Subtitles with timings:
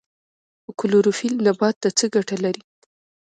[0.79, 2.63] کلوروفیل نبات ته څه ګټه لري؟